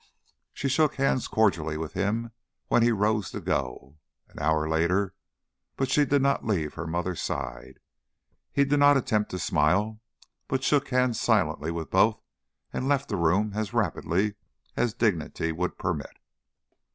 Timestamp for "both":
11.91-12.19